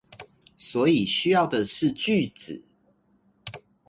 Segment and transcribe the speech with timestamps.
[0.57, 2.63] 所以需要的是句子